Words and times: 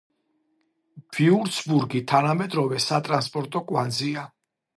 ვიურცბურგი 1.17 2.01
თანამედროვე 2.13 2.81
სატრანსპორტო 2.87 3.63
კვანძია. 3.71 4.27